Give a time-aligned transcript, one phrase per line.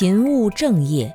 [0.00, 1.14] 勤务正业。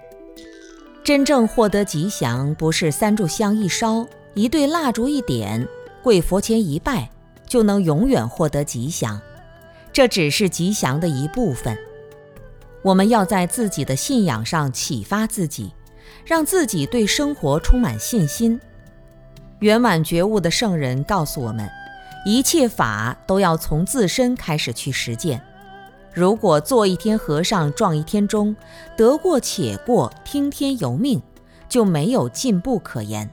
[1.04, 5.68] 真正获得吉祥，不是三炷香一烧，一对蜡烛一点，
[6.04, 7.10] 跪佛前一拜，
[7.48, 9.20] 就能永远获得吉祥。
[9.92, 11.76] 这只是吉祥的一部分。
[12.84, 15.74] 我们要在自己的信仰上启发自己，
[16.24, 18.62] 让自己对生活充满信心。
[19.62, 21.68] 圆满觉悟的圣人告诉我们，
[22.24, 25.42] 一切法都要从自身开始去实践。
[26.16, 28.56] 如果做一天和尚撞一天钟，
[28.96, 31.22] 得过且过，听天由命，
[31.68, 33.30] 就没有进步可言。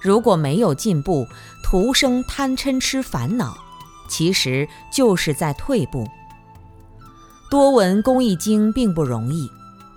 [0.00, 1.26] 如果没有进步，
[1.62, 3.54] 徒生贪嗔痴烦恼，
[4.08, 6.08] 其实就是在退步。
[7.50, 9.46] 多闻公益经并不容易，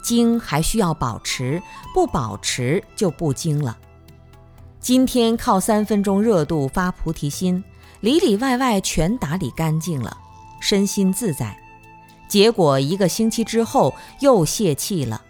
[0.03, 1.61] 经还需要保持，
[1.94, 3.77] 不保持就不经了。
[4.81, 7.63] 今天靠三分钟热度发菩提心，
[8.01, 10.17] 里里外外全打理干净了，
[10.59, 11.57] 身心自在。
[12.28, 15.22] 结果一个星期之后又泄气了，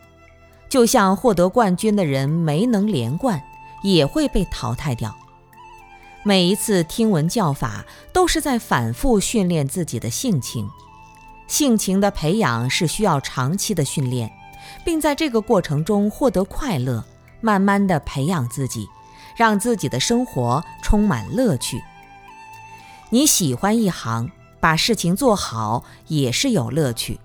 [0.70, 3.42] 就像获得冠军的人没能连冠，
[3.84, 5.16] 也会被淘汰掉。
[6.24, 10.70] 每一次听闻教法，都是在反复训练自己的性情。
[11.48, 14.32] 性情的培养是需要长期的训练，
[14.84, 17.06] 并在这个过程中获得快乐，
[17.40, 18.88] 慢慢的培养自己。
[19.36, 21.84] 让自己的生活充满乐趣。
[23.12, 27.20] 你喜欢一行，把事情做好也是有乐趣。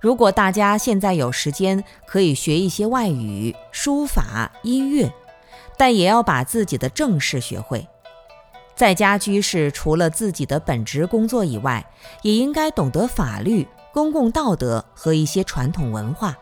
[0.00, 5.12] 如果大家现在有时间，可以学一些外语、书法、音乐，
[5.76, 7.86] 但也要把自己的正事学会。
[8.74, 11.86] 在家居士除了自己的本职工作以外，
[12.22, 16.36] 也应该懂得法律、公共道德和一些传统文化。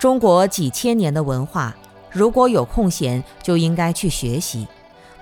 [0.00, 1.76] 中国几千年的文化。
[2.10, 4.68] 如果有空闲，就应该去学习，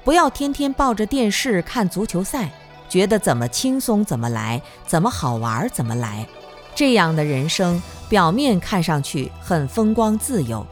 [0.02, 2.50] 不要天天抱着电视看足球赛，
[2.90, 6.26] 觉得怎么轻松怎么来，怎么好玩怎么来。
[6.74, 10.66] 这样的人生，表面看上去很风光自由，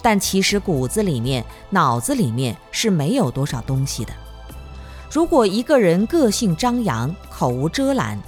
[0.00, 4.12] 但其实骨子里面、脑子里面是没有多少东西的。
[5.10, 8.18] 如果一个人个性张扬、口无遮拦，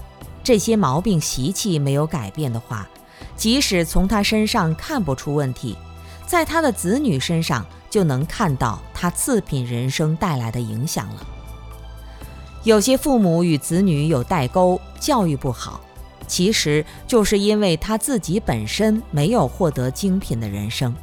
[0.45, 2.89] 这些毛病习气没有改变的话，
[3.37, 5.77] 即使从他身上看不出问题。
[6.27, 11.27] 在他的子女身上就能看到他次品人生带来的影响了。
[12.63, 15.81] 有些父母与子女有代沟，教育不好，
[16.27, 20.95] 其实就是因为他自己本身没有获得精品的人生，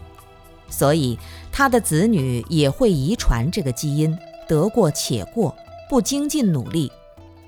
[0.69, 1.17] 所以
[1.51, 4.15] 他的子女也会遗传这个基因，
[4.47, 5.55] 得过且过，
[5.89, 6.91] 不精进努力。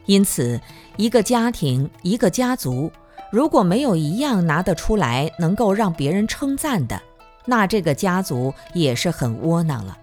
[0.08, 0.60] 因此，
[0.98, 2.92] 一个家庭、一个家族，
[3.32, 7.00] 如果没有一样拿得出来能够让别人称赞的，
[7.46, 9.96] 那这个家族也是很窝囊了。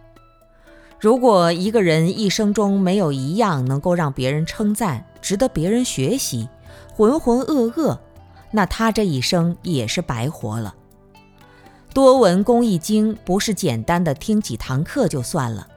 [0.98, 6.48] 如果一个人一生中没有一样能够让别人称赞、值得别人学习，
[6.94, 7.98] 浑浑噩噩，
[8.50, 10.74] 那他这一生也是白活了。
[11.92, 15.68] 多闻公益经不是简单的听几堂课就算了，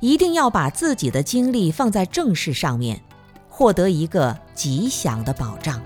[0.00, 3.00] 一定要把自己的精力放在正事上面，
[3.48, 5.80] 获得一个吉祥的保障。